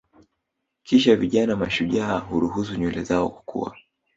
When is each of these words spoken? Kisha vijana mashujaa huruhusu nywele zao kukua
Kisha 0.83 1.15
vijana 1.15 1.55
mashujaa 1.55 2.17
huruhusu 2.19 2.75
nywele 2.75 3.03
zao 3.03 3.29
kukua 3.29 3.77